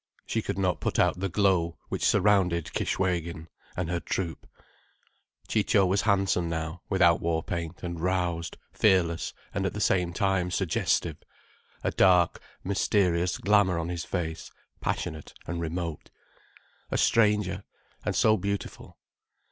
She 0.25 0.41
could 0.41 0.57
not 0.57 0.79
put 0.81 0.97
out 0.97 1.19
the 1.19 1.29
glow 1.29 1.77
which 1.89 2.03
surrounded 2.03 2.71
Kishwégin 2.73 3.45
and 3.77 3.87
her 3.91 3.99
troupe. 3.99 4.47
Ciccio 5.47 5.85
was 5.85 6.01
handsome 6.01 6.49
now: 6.49 6.81
without 6.89 7.21
war 7.21 7.43
paint, 7.43 7.83
and 7.83 7.99
roused, 7.99 8.57
fearless 8.73 9.31
and 9.53 9.63
at 9.67 9.75
the 9.75 9.79
same 9.79 10.11
time 10.11 10.49
suggestive, 10.49 11.17
a 11.83 11.91
dark, 11.91 12.39
mysterious 12.63 13.37
glamour 13.37 13.77
on 13.77 13.89
his 13.89 14.03
face, 14.03 14.49
passionate 14.79 15.35
and 15.45 15.61
remote. 15.61 16.09
A 16.89 16.97
stranger—and 16.97 18.15
so 18.15 18.37
beautiful. 18.37 18.97